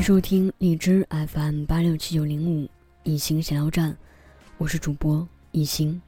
[0.00, 2.66] 迎收听荔枝 FM 八六七九零五
[3.02, 3.94] 一心闲聊站，
[4.56, 6.00] 我是主播一心。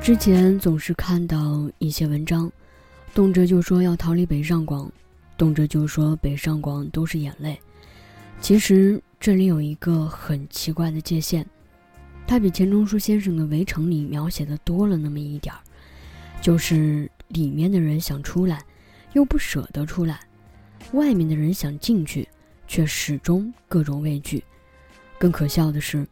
[0.00, 2.50] 之前总是看到一些文章，
[3.14, 4.90] 动辄就说要逃离北上广，
[5.36, 7.60] 动辄就说北上广都是眼泪。
[8.40, 11.44] 其实这里有一个很奇怪的界限，
[12.26, 15.60] 它比钱钟书先生的《围城》里描写的多了那么一点儿，
[16.40, 18.62] 就是里面的人想出来，
[19.12, 20.16] 又不舍得出来；
[20.92, 22.28] 外面的人想进去，
[22.66, 24.42] 却始终各种畏惧。
[25.18, 26.06] 更可笑的是，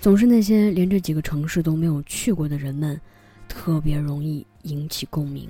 [0.00, 3.00] 总是那些连这几个城市都没有去过的人们。
[3.46, 5.48] 特别容易引起共鸣。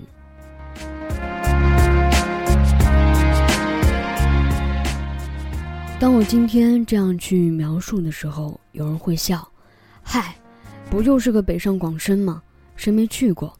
[5.98, 9.48] 当我今天这样去描述的时候，有人会笑
[10.02, 10.36] ：“嗨，
[10.90, 12.42] 不就是个北上广深吗？
[12.76, 13.56] 谁没去过？”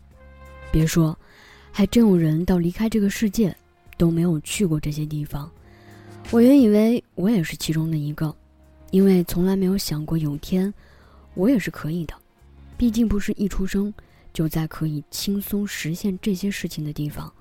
[0.70, 1.16] 别说，
[1.76, 3.54] 还真有人到离开这个世界
[3.98, 5.50] 都没有去过这些地方。
[6.30, 8.32] 我原以为我也是其中的一个，
[8.92, 10.72] 因为从来没有想过有天
[11.34, 12.14] 我也是可以的。
[12.78, 13.92] 毕竟不是一出生。
[14.32, 17.32] 就在可以轻松实现这些事情的地方，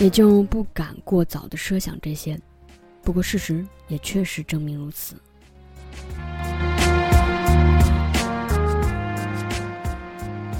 [0.00, 2.36] 也就不敢过早的设想这些。
[3.00, 5.14] 不过事实也确实证明如此。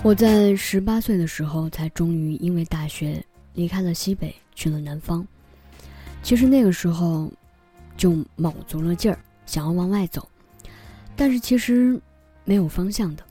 [0.04, 5.26] 我在十八岁的时候，才终于因为大学离开了西北，去了南方。
[6.22, 7.30] 其实那个时候，
[7.96, 10.26] 就卯足了劲儿想要往外走，
[11.16, 12.00] 但是其实
[12.44, 13.24] 没有方向的。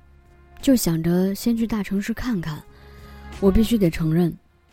[0.61, 2.61] 就想着先去大城市看看，
[3.39, 4.31] 我必须得承认，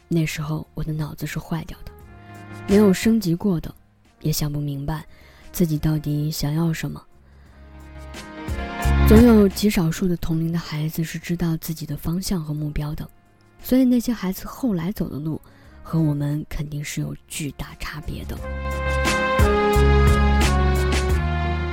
[0.09, 1.93] 那时候我的脑子是坏掉的，
[2.69, 3.73] 没有升级过的，
[4.21, 5.05] 也想不明白
[5.53, 7.03] 自己到底想要什么。
[9.07, 13.09] 总有极少数的同龄的孩子是知道自己的方向和目标的，
[13.63, 15.41] 所以那些孩子后来走的路，
[15.83, 18.37] 和我们肯定是有巨大差别的。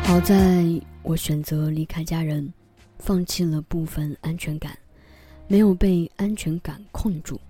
[0.04, 0.66] 好在
[1.04, 2.52] 我选择离开家人。
[3.04, 4.78] 放弃了部分安全感，
[5.48, 7.42] 没有被安全感困住，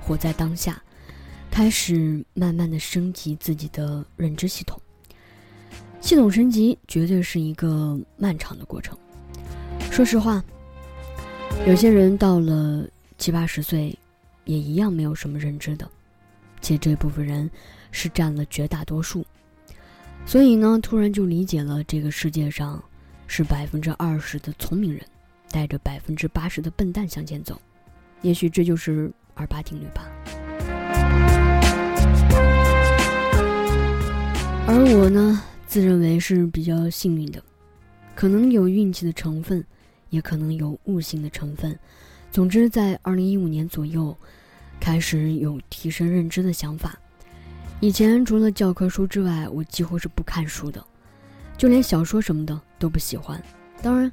[0.00, 0.82] 活在当下，
[1.50, 4.80] 开始慢慢的升级自己的认知系统。
[6.00, 8.96] 系统升级绝对是一个漫长的过程。
[9.94, 10.42] 说实话，
[11.68, 12.84] 有些人到了
[13.16, 13.96] 七八十岁，
[14.44, 15.88] 也一样没有什么认知的，
[16.60, 17.48] 且这部分人
[17.92, 19.24] 是占了绝大多数。
[20.26, 22.82] 所以呢，突然就理解了这个世界上。
[23.26, 25.00] 是百分之二十的聪明人，
[25.50, 27.58] 带着百分之八十的笨蛋向前走，
[28.20, 30.06] 也许这就是二八定律吧。
[34.66, 37.42] 而我呢，自认为是比较幸运的，
[38.14, 39.64] 可能有运气的成分，
[40.14, 41.76] 也可能有悟性的成分。
[42.30, 44.16] 总之，在二零一五年左右，
[44.78, 46.96] 开始有提升认知的想法。
[47.80, 50.82] 以前除了教科书之外，我几乎是不看书的。
[51.58, 53.42] 就连小说什么的都不喜欢，
[53.82, 54.10] 当然，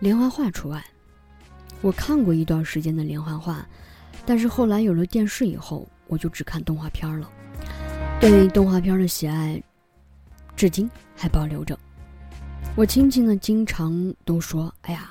[0.00, 0.84] 连环画除外。
[1.80, 3.64] 我看过一段时间的连环画，
[4.26, 7.30] 但是后来有了电视以后，我就只看动画片了。
[8.20, 9.62] 对动画片的喜爱，
[10.56, 11.78] 至今还保留着。
[12.76, 15.10] 我亲戚呢，经常都说：“哎呀，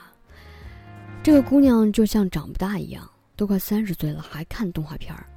[1.28, 3.06] 这个姑娘就像长不大一样，
[3.36, 5.28] 都快三十岁了还看动画片儿。”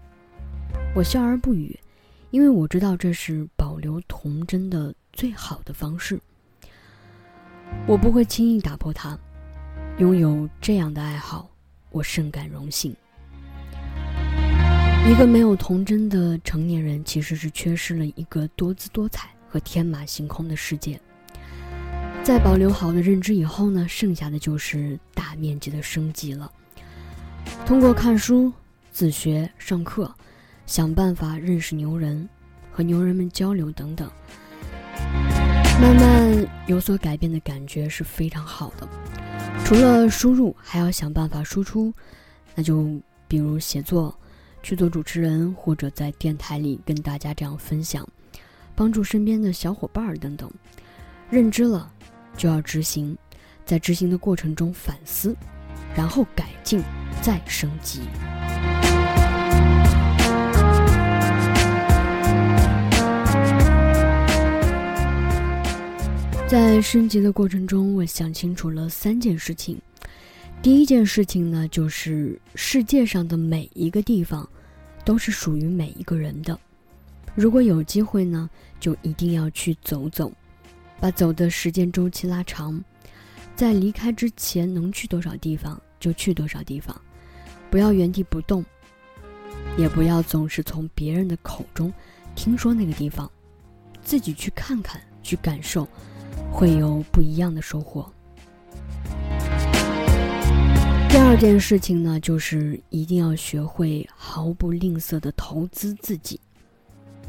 [0.94, 1.76] 我笑而不语，
[2.30, 4.94] 因为我知道这是保留童真的。
[5.12, 6.20] 最好的方式，
[7.88, 9.18] 我不会轻易打破它。
[9.98, 11.50] 拥有这样的爱好，
[11.90, 12.94] 我甚感荣幸。
[15.08, 21.00] 一个没有童真的成年人，其实是缺失了一个多姿多彩和天马行空的世界。
[22.22, 26.50] 在保留好的认知以后呢，剩下的就是大面积的升级了。
[27.66, 28.52] 通过看书、
[28.92, 30.14] 自学、上课，
[30.64, 32.28] 想办法认识牛人，
[32.70, 34.08] 和牛人们交流等等。
[35.80, 38.86] 慢慢有所改变的感觉是非常好的。
[39.64, 41.92] 除了输入，还要想办法输出。
[42.54, 44.16] 那就比如写作，
[44.62, 48.06] 去做主持人，或者在电台里跟大家这样分享，
[48.76, 50.48] 帮助身边的小伙伴等等。
[51.30, 51.90] 认知了，
[52.36, 53.16] 就要执行，
[53.64, 55.36] 在执行的过程中反思，
[55.94, 56.82] 然后改进，
[57.22, 58.00] 再升级。
[66.48, 69.80] 在升级的过程中，我想清楚了三件事情。
[70.60, 74.48] 第一件事情呢，就是世界上的每一个地方，
[75.04, 76.58] 都是属于每一个人的。
[77.36, 78.50] 如果有机会呢，
[78.80, 80.32] 就一定要去走走，
[81.00, 82.82] 把走的时间周期拉长，
[83.56, 86.94] 在离开之前能去多少地方就去多少地方，
[87.70, 88.64] 不要原地不动。
[89.76, 91.92] 也不要总是从别人的口中
[92.34, 93.30] 听说那个地方，
[94.02, 95.88] 自己去看看，去感受，
[96.50, 98.10] 会有不一样的收获。
[101.08, 106.38] 第二件事情呢，就是一定要学会毫不吝啬的投资自己，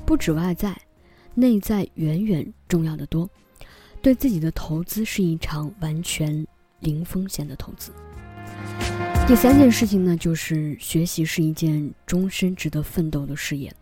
[0.05, 0.75] 不止外在，
[1.33, 3.29] 内在远远重要的多。
[4.01, 6.45] 对自己的投资是一场完全
[6.79, 7.91] 零风险的投资。
[9.27, 13.73] 第三件事情呢，就是学习是一件终身值得奋斗的事业，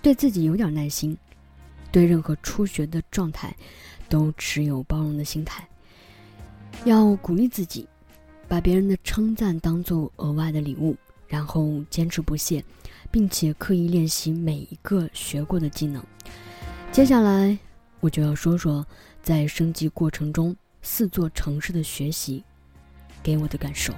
[0.00, 1.16] 对自己有点耐心，
[1.90, 3.54] 对任何初学的状态
[4.08, 5.66] 都持有包容的心态，
[6.84, 7.86] 要鼓励自己。
[8.48, 10.96] 把别人的称赞当做额外的礼物，
[11.26, 12.64] 然后坚持不懈，
[13.10, 16.00] 并且刻意练习每一个学过的技能。
[16.92, 17.58] 接下来，
[17.98, 18.86] 我就要说说
[19.26, 22.44] 在升级过程中四座城市的学习
[23.24, 23.92] 给我的感受。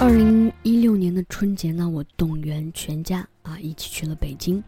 [0.00, 4.60] 二零一六年的春节呢，我动员全家啊一起去了北京，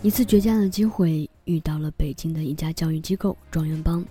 [0.00, 4.02] 一次绝佳的机会遇到了北京的一家教育机构——状元帮。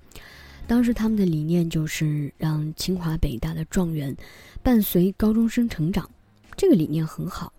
[0.66, 4.16] 当时他们的理念就是让清华北大的状元
[4.62, 6.10] 伴随高中生成长，
[6.56, 7.52] 这个理念很好。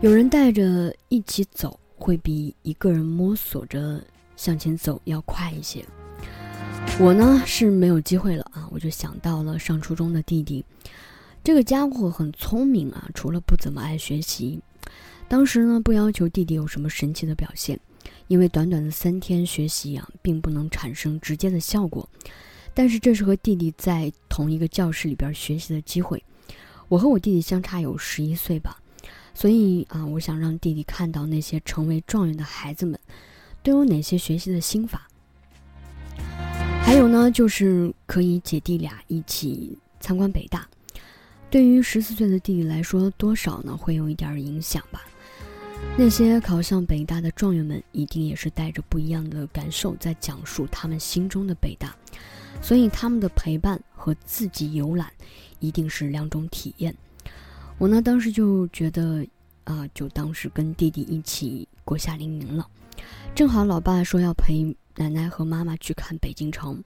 [0.00, 4.02] 有人带着一起走，会比一个人摸索着
[4.34, 5.84] 向前走要快一些。
[6.98, 10.64] 我呢是没有机会了啊，我就想到了上初中的弟弟。
[11.44, 14.60] 这个家伙很聪明啊，除了不怎么爱学习。
[15.28, 17.78] 当时呢，不要求弟弟有什么神奇的表现，
[18.32, 22.08] 因为短短的三天学习啊，并不能产生直接的效果。
[22.72, 26.24] 但是这是和弟弟在同一个教室里边学习的机会。
[26.88, 28.80] 我和我弟弟相差有十一岁吧，
[29.34, 32.98] 所以啊，我想让弟弟看到那些成为状元的孩子们
[33.62, 35.06] 都有哪些学习的心法。
[36.82, 40.66] 还有呢，就是可以姐弟俩一起参观北大。
[41.50, 45.02] 对于十四岁的弟弟来说，多少呢会有一点影响吧。
[45.96, 51.94] 那些考上北大的状元们，一定也是带着不一样的感受，在讲述他们心中的北大。
[52.60, 55.12] 所以他们的陪伴和自己游览，
[55.60, 56.94] 一定是两种体验。
[57.78, 59.26] 我呢，当时就觉得，
[59.64, 62.66] 啊，就当时跟弟弟一起过夏令营了。
[63.34, 64.64] 正好老爸说要陪
[64.96, 66.82] 奶奶和妈妈去看北京城，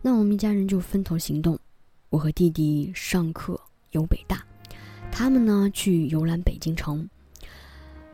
[0.00, 1.58] 那我们一家人就分头行动。
[2.10, 3.60] 我和弟弟上课。
[3.92, 4.44] 游北大，
[5.10, 7.08] 他们呢去游览北京城，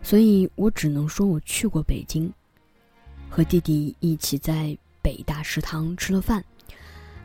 [0.05, 2.31] 所以我只能说我去过北京，
[3.31, 6.45] 和弟弟一起在北大食堂吃了饭，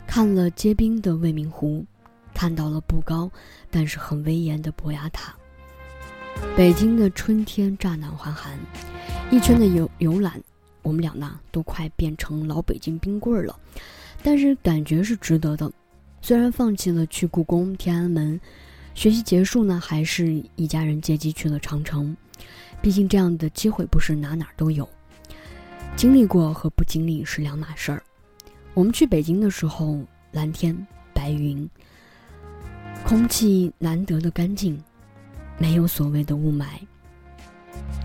[0.06, 1.84] 看了结冰的未名湖，
[2.32, 3.30] 看到了不高
[3.70, 5.36] 但是很威严的博雅塔。
[6.56, 8.58] 北京的春天乍暖还寒，
[9.30, 10.42] 一圈的游游览，
[10.80, 13.60] 我们俩呢都快变成老北京冰棍了，
[14.22, 15.70] 但是感觉是值得的。
[16.22, 18.40] 虽然放弃了去故宫、天安门，
[18.94, 22.16] 学习结束呢，还是一家人接机去了长城。
[22.82, 24.88] 毕竟这样的机会不是哪哪都有，
[25.96, 28.02] 经历过和不经历是两码事儿。
[28.74, 29.98] 我们去北京的时候，
[30.32, 30.74] 蓝天
[31.12, 31.68] 白云，
[33.04, 34.82] 空气难得的干净，
[35.58, 36.66] 没有所谓的雾霾。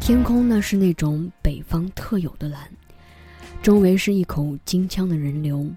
[0.02, 2.70] 天空呢是那种北方特有的蓝，
[3.62, 5.68] 周围是一口京腔的人流。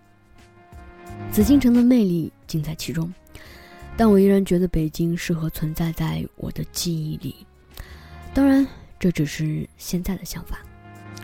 [1.31, 3.13] 紫禁城的魅力尽在其中，
[3.97, 7.35] 但我依然觉得北京适合存在在我的记忆里。
[8.35, 8.67] 当然，
[9.01, 10.59] 这只是现在的想法，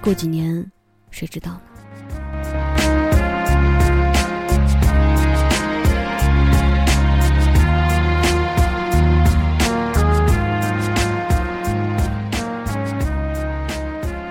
[0.01, 0.71] 过几年，
[1.11, 1.61] 谁知道呢？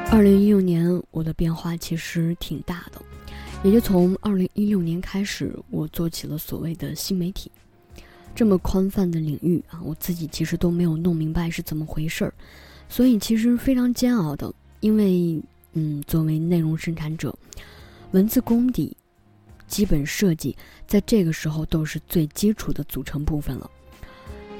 [0.09, 3.01] 二零一六年，我的变化其实挺大的。
[3.61, 7.51] 也就从二零一六年开始，我做起了所谓的新媒体，
[8.33, 12.33] 这么宽泛的领域啊，我自己其实都没有弄明白是怎么回事儿，
[12.89, 14.53] 所以其实非常煎熬的。
[14.79, 15.41] 因为，
[15.73, 17.33] 嗯，作为内容生产者，
[18.11, 18.95] 文字功底、
[19.67, 23.69] 基本设计，在这个时候都是最基础的组成部分了。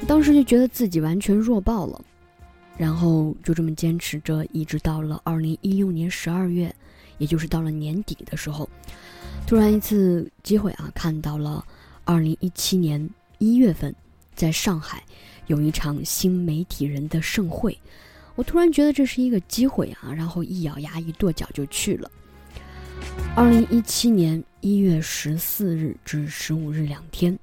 [0.08, 2.02] 当时就觉得自己完全弱爆了，
[2.78, 6.74] 然后就这么坚持着，一直到了二零一六年十二月。
[7.20, 8.68] 也就是到了年底的时候，
[9.46, 11.64] 突然一次机会啊，看到了
[12.04, 13.96] 二零一七年一月份
[14.34, 15.02] 在上海
[15.46, 17.78] 有一场新媒体人的盛会，
[18.36, 22.10] 我突然觉得这是一个机会啊，然后一咬牙一跺脚就去了。
[23.36, 27.38] 二零一七年一月十四日至十五日两天，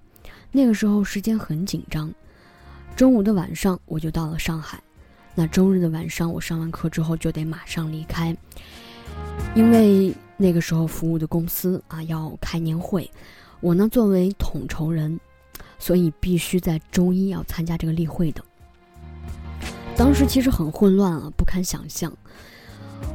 [0.50, 2.12] 那个时候时间很紧张，
[2.96, 4.82] 中午的晚上我就到了上海，
[5.34, 8.36] 那周日的晚上我上完课之后就得马上离开。
[9.54, 13.08] 因为那个时候服务的公司啊要开年会，
[13.60, 15.18] 我呢作为统筹人，
[15.78, 18.42] 所以必须在周一要参加这个例会的。
[20.00, 22.10] 当时其实很混乱啊，不堪想象。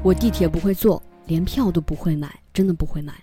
[0.03, 3.15] 我地铁不会坐，连票都不会买，真的不会买。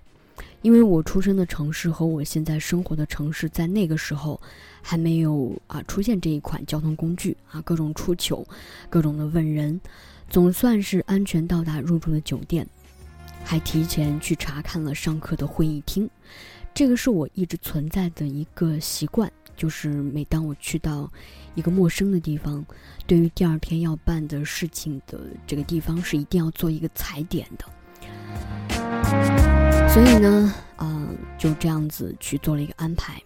[0.62, 4.40] 因为我出生的城市和我现在生活的城市，在那个时候
[4.82, 8.44] 还没有啊出现这一款交通工具啊，各种出糗，
[8.90, 9.80] 各种的问人，
[10.28, 12.66] 总算是安全到达入住的酒店，
[13.44, 16.10] 还提前去查看了上课的会议厅。
[16.74, 21.10] 这个是我一直存在的一个习惯，就是每当我去到
[21.54, 22.64] 一个陌生的地方，
[23.06, 27.64] 对于第二天要办的事情的这个地方，是一定要做一个踩点的。
[29.88, 33.20] 所以呢，嗯，就这样子去做了一个安排。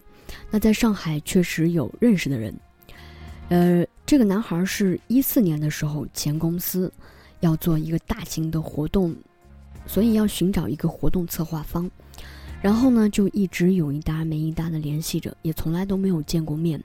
[0.50, 2.54] 那在上海确实有认识的人，
[3.48, 6.92] 呃，这个男孩是一四年的时候前公司
[7.40, 9.14] 要做一个大型的活动，
[9.86, 11.88] 所以要寻找一个活动策划方，
[12.62, 16.82] 然后呢就一直有一搭没一搭的联系着，也从来都没有见过面。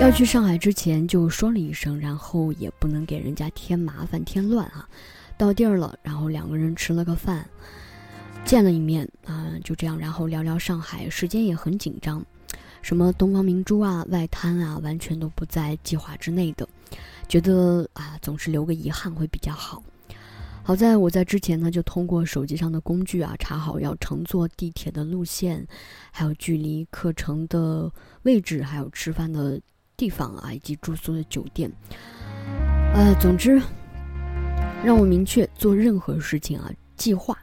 [0.00, 4.88] 要去上海之前就说了一声，然后也不能给人家添麻烦添乱啊。
[5.36, 7.46] 到地儿了，然后两个人吃了个饭。
[8.44, 12.24] 见了一面啊，就这样，然后聊聊上海，时间也很紧张，
[12.80, 16.68] 什么东方明珠啊、外滩啊，完全都不在计划之内的，
[17.28, 19.80] 觉得啊，总是留个遗憾会比较好。
[20.64, 25.66] 好在我在之前呢，就通过手机上的工具啊，查好要乘坐地铁的路线，
[26.12, 27.90] 还有距离课程的
[28.22, 29.60] 位置，还有吃饭的
[29.96, 31.70] 地方啊，以及住宿的酒店。
[32.94, 33.60] 呃，总之，
[34.84, 37.36] 让我明确做任何事情啊，计划。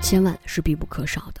[0.00, 1.40] 千万是必不可少的。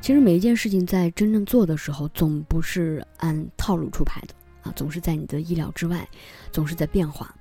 [0.00, 6.08] 其实每一件事情在真正做的时候，总不是按套路出牌的啊，总是在你的意料之外，
[6.52, 7.34] 总是在变化。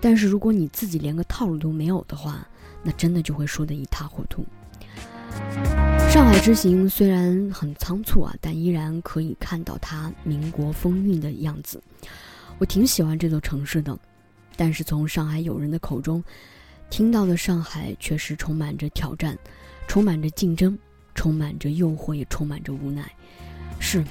[0.00, 2.46] 但是如果你自己连个套路都没有的话，
[2.82, 4.44] 那真的就会输得一塌糊涂。
[6.10, 11.82] 上海之行虽然很仓促啊，但依然可以看到它民国风韵的样子。
[12.58, 13.96] 我挺喜欢这座城市的，
[14.56, 16.22] 但是从上海友人的口中
[16.90, 19.38] 听到的上海，确实充满着挑战。
[19.88, 20.78] 充满着竞争，
[21.16, 23.10] 充满着诱惑，也充满着无奈。
[23.80, 24.04] 是，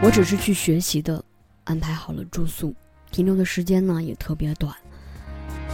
[0.00, 1.20] 我只是去学习的，
[1.64, 2.72] 安排好了住宿，
[3.16, 4.76] 停留的时间呢也特别短。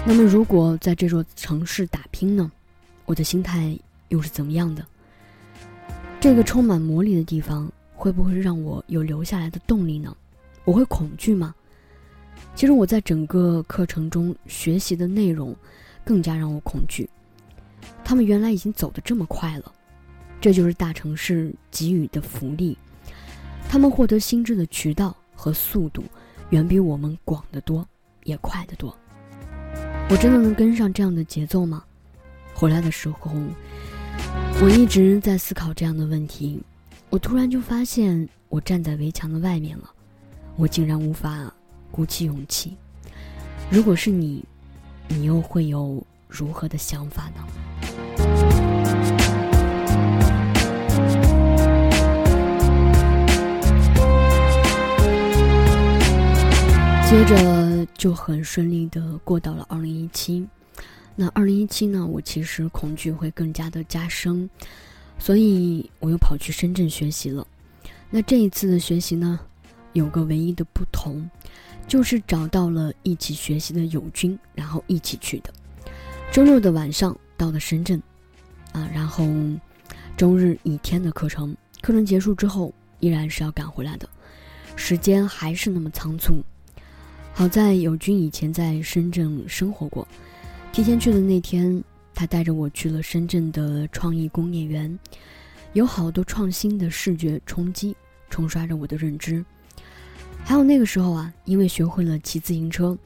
[0.07, 2.49] 那么，如果在这座城市打拼呢，
[3.05, 3.77] 我的心态
[4.11, 4.87] 又是怎么样的？
[6.21, 10.17] 这个充满魔力的地方，会不会让我有留下来的动力呢？
[10.65, 11.53] 我会恐惧吗？
[12.55, 15.53] 其实我在整个课程中学习的内容，
[16.05, 17.11] 更加让我恐惧。
[18.05, 19.73] 他们原来已经走得这么快了，
[20.41, 22.79] 这就是大城市给予的福利。
[23.69, 26.05] 他们获得心智的渠道和速度，
[26.52, 27.87] 远比我们广得多，
[28.25, 28.94] 也快得多。
[30.11, 31.82] 我真的能跟上这样的节奏吗？
[32.54, 33.32] 回来的时候，
[34.61, 36.62] 我一直在思考这样的问题。
[37.09, 39.90] 我突然就发现，我站在围墙的外面了，
[40.56, 41.50] 我竟然无法
[41.90, 42.76] 鼓起勇气。
[43.71, 44.44] 如果是你，
[45.09, 47.47] 你又会有如何的想法呢？
[57.12, 60.49] 接着就很顺利的过到了二零一七，
[61.14, 64.49] 那二零一七呢，我其实恐惧会更加的加深，
[65.19, 67.47] 所以我又跑去深圳学习了。
[68.09, 69.38] 那这一次的学习呢，
[69.92, 71.28] 有个唯一的不同，
[71.87, 75.52] 就是找到了一起学习的友军，然后一起去的。
[76.33, 78.02] 周六的晚上到了深圳，
[78.73, 79.28] 啊，然后
[80.16, 84.09] 周日一天的课程，课程结束之后依然是要赶回来的，
[84.76, 86.42] 时间还是那么仓促。
[87.35, 90.07] 好在友军以前在深圳生活过，
[90.71, 91.83] 提前去的那天，
[92.15, 94.97] 他带着我去了深圳的创意工业园，
[95.73, 97.97] 有好多创新的视觉冲击，
[98.29, 99.45] 冲刷着我的认知。
[100.45, 102.97] 还有那个时候啊，因为学会了骑自行车，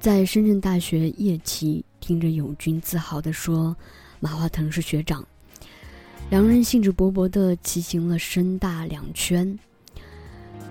[0.00, 3.74] 在深圳大学夜骑，听着友军自豪地说
[4.20, 5.24] ：“马化腾是学长。”
[6.30, 9.56] 两人兴致勃勃地骑行了深大两圈。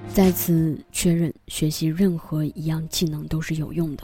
[0.10, 4.04] 再次确认，学习任何一样技能都是有用的，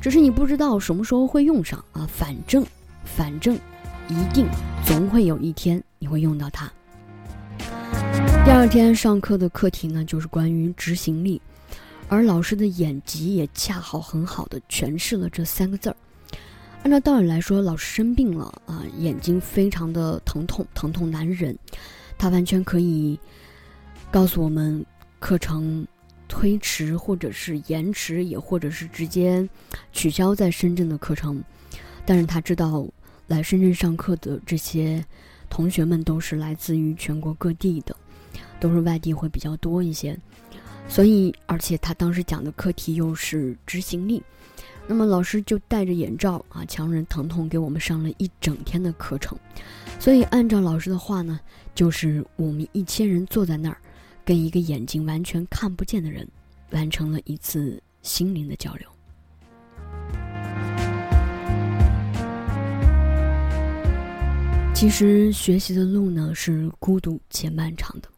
[0.00, 2.08] 只是你不知道什么时候会用上啊。
[2.10, 2.64] 反正，
[3.04, 3.54] 反正，
[4.08, 4.46] 一定
[4.86, 6.72] 总会有一天你会用到它。
[8.46, 11.40] 第二天上课的课题呢，就是关于执行力，
[12.08, 15.96] 而老师的眼疾也恰好很好的诠释了这三个字儿。
[16.82, 21.54] 按照道理来说，老师生病了啊，眼睛非常的疼痛，疼痛难忍，
[22.16, 23.20] 他完全可以
[24.10, 24.82] 告诉我们。
[25.20, 25.86] 课程
[26.26, 29.48] 推迟，或者是延迟，也或者是直接
[29.92, 31.40] 取消在深圳的课程。
[32.04, 32.84] 但是他知道
[33.28, 35.04] 来深圳上课的这些
[35.48, 37.94] 同学们都是来自于全国各地的，
[38.58, 40.18] 都是外地会比较多一些。
[40.88, 44.20] 所以，而且他当时讲的课题又是执行力，
[44.88, 49.38] 那么老师就戴着眼罩啊，强忍疼痛给我们上了一整天的课程。
[50.00, 51.38] 所以，按照老师的话呢，
[51.76, 53.76] 就是我们一千人坐在那儿，
[54.30, 56.24] 跟一个眼睛完全看不见的人，
[56.70, 58.88] 完成了一次心灵的交流。
[64.72, 68.08] 其实，学习的路呢是孤独且漫长的。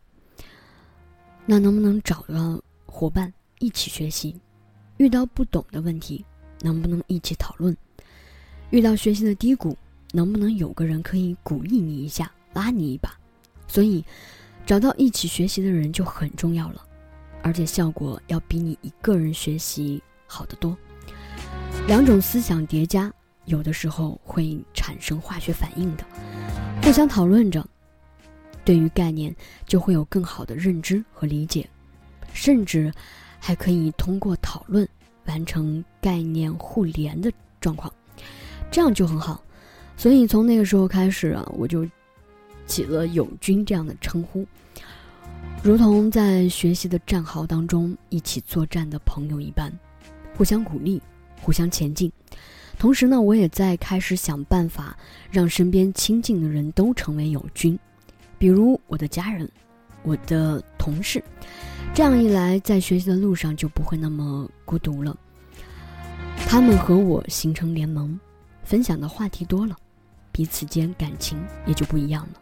[1.47, 4.38] 那能不能找个伙伴一起学习？
[4.99, 6.23] 遇到不懂的问题，
[6.61, 7.75] 能不能一起讨论？
[8.69, 9.75] 遇到学习的低谷，
[10.12, 13.19] 能不能有个人可以鼓励你一下，拉你一把？
[13.66, 14.04] 所以，
[14.64, 16.87] 找到一起学习的人就很重要了，
[17.42, 20.76] 而且效果要比你一个人学习好得多。
[21.87, 23.12] 两种思想叠加，
[23.47, 26.04] 有的时候会产生化学反应的，
[26.83, 27.66] 互相讨论着。
[28.64, 29.35] 对于概念
[29.66, 31.69] 就会有更好的认知和理解，
[32.33, 32.92] 甚至
[33.40, 34.88] 还可以通过讨论
[35.25, 37.92] 完成概念互联的状况，
[38.71, 39.42] 这样就很好。
[39.97, 41.85] 所以从那个时候开始啊，我就
[42.66, 44.47] 起了“友军”这样的称呼，
[45.62, 49.73] 如同在学习的战壕当中一起作战的朋友一般，
[50.37, 51.00] 互相鼓励，
[51.40, 52.11] 互相前进。
[52.78, 54.97] 同时呢，我也在开始想办法
[55.31, 57.78] 让身边亲近的人都成为友军。
[58.38, 59.49] 比如我的家人，
[60.02, 61.23] 我的同事，
[61.95, 65.17] 这样一来，在学习的路上就不会那么孤独了。
[66.45, 68.19] 他们和我形成联盟，
[68.65, 69.76] 分享的话题多了，
[70.32, 72.42] 彼此间感情也就不一样了。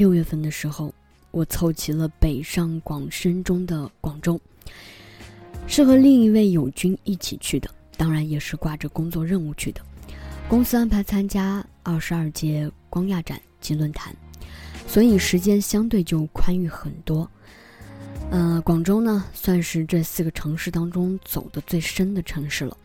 [0.00, 0.92] 六月份的时候。
[1.32, 4.40] 我凑齐了北上广深中的广州，
[5.68, 9.80] 是和另一位友军一起去的，当然也是挂着工作任务去的。
[10.48, 14.12] 公司安排参加二十二届光亚展及论坛，
[14.88, 17.30] 所以时间相对就宽裕很多。
[18.32, 22.76] 呃，广州呢，算是这四个城市当中走的最深的城市了。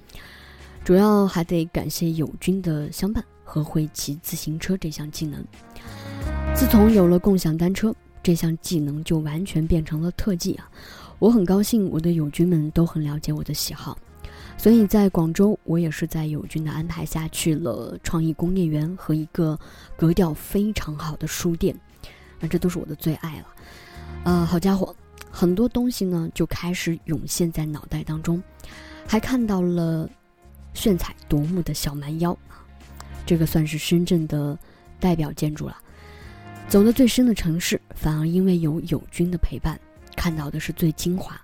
[0.84, 5.44] 主要还得感谢友军的相伴和会骑自行车这项技能。
[6.56, 7.94] 自从有了共享单车。
[8.24, 10.68] 这项技能就完全变成了特技啊！
[11.20, 13.96] 我很高兴，我的友军们都很了解我的喜好，
[14.58, 19.60] 所以在广州，我也是在友军的安排下去了创意工业园和一个
[19.96, 21.80] 格调非常好的书店，
[22.40, 23.46] 啊，这都是我的最爱了。
[24.24, 24.96] 呃，好家伙，
[25.30, 28.42] 很多东西呢就开始涌现在脑袋当中，
[29.06, 30.10] 还看到了
[30.74, 32.36] 炫彩夺目的小蛮腰，
[33.24, 34.58] 这个算是深圳的
[35.00, 35.78] 代表建筑了。
[36.68, 39.80] 走的最深的城市，反而因为有友军的陪伴，
[40.16, 41.40] 看到的是最精华。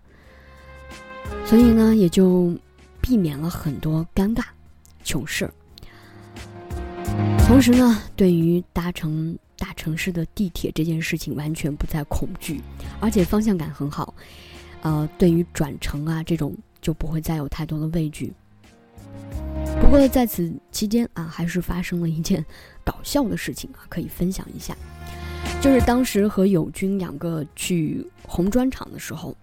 [1.45, 2.53] 所以呢，也就
[2.99, 4.43] 避免了很多尴尬、
[5.03, 5.49] 糗事。
[7.47, 12.60] 同时呢，对于搭乘大城市的地铁这件事情，完全不再恐惧，
[12.99, 14.13] 而且方向感很好。
[14.81, 18.34] 呃，对于转乘啊这种，就不会再有太多的畏惧。
[19.79, 22.43] 不过在此期间啊，还是发生了一件
[22.84, 24.75] 搞笑的事情啊，可以分享一下。
[25.62, 29.36] 就是当时和友军两个去红砖厂的时候，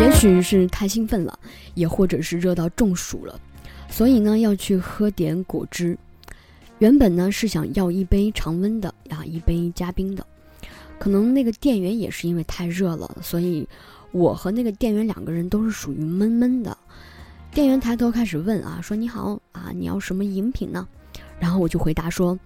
[0.00, 1.38] 也许是太兴奋了，
[1.74, 3.38] 也或者是热到中暑了，
[3.88, 5.96] 所以呢要去喝点果汁。
[6.78, 10.26] 原本呢是想要一杯常温的呀，一杯加冰的。
[10.98, 13.66] 可能那个店员也是因为太热了，所以
[14.10, 16.76] 我和那个店员两个人都是属于闷闷的。
[17.52, 20.88] 店员抬头开始问啊，说你好啊，你要什么饮品呢？
[21.38, 22.36] 然后我就回答说。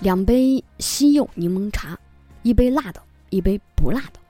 [0.00, 1.98] 两杯西柚柠檬茶，
[2.42, 4.20] 一杯辣的，一杯不辣的。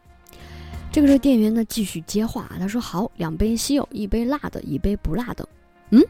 [0.93, 5.49] 这个时候店员呢继续接话，他说：“好，两杯西柚，一杯辣的，一杯不辣的。”
[5.91, 6.01] 嗯，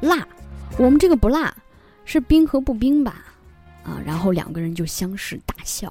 [0.00, 0.28] 辣，
[0.76, 1.56] 我们这个不辣，
[2.04, 3.24] 是冰和不冰吧？
[3.82, 5.90] 啊，然后两个人就相视大笑。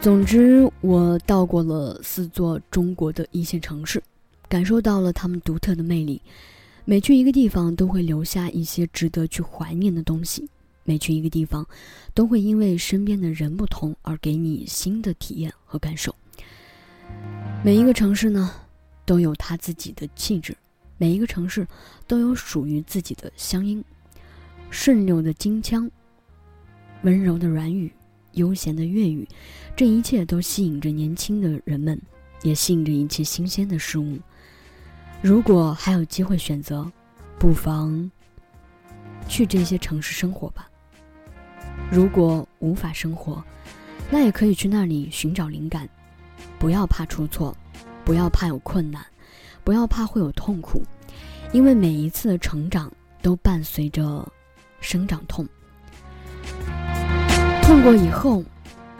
[0.00, 4.02] 总之，我到过了四座中国的一线城市，
[4.48, 6.20] 感受到了他们独特的魅力。
[6.84, 10.44] 每去一个地方，都会留下一些值得去怀念的东西；
[10.82, 11.64] 每去一个地方，
[12.12, 16.12] 都会因为身边的人不同而给你新的体验和感受。
[17.64, 18.52] 每一个城市呢，
[19.06, 20.52] 都有它自己的气质；
[20.98, 21.64] 每一个城市
[22.08, 23.82] 都有属于自己的乡音。
[24.68, 25.88] 顺溜的京腔，
[27.02, 27.92] 温柔的软语，
[28.32, 29.28] 悠闲的粤语，
[29.76, 32.00] 这一切都吸引着年轻的人们，
[32.42, 34.18] 也吸引着一切新鲜的事物。
[35.22, 36.84] 如果还有机会选择，
[37.38, 38.10] 不妨
[39.28, 40.68] 去这些城市生活吧。
[41.92, 43.42] 如果无法生活，
[44.10, 45.88] 那也可以去那里寻找灵感。
[46.58, 47.56] 不要怕出错，
[48.04, 49.00] 不要怕有困难，
[49.62, 50.82] 不要怕会有痛苦，
[51.52, 54.26] 因为每一次的成长都伴随着
[54.80, 55.46] 生长痛。
[57.62, 58.42] 痛过以后，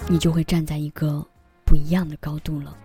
[0.09, 1.27] 你就会站在一个
[1.65, 2.77] 不一样的高度了。